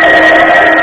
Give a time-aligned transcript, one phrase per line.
[0.00, 0.68] thank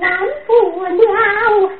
[0.00, 0.10] 难
[0.46, 1.70] 不了